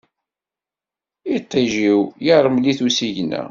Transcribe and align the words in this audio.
Iṭij-iw, 1.37 1.99
iṛmel-it 2.33 2.79
usigna. 2.87 3.39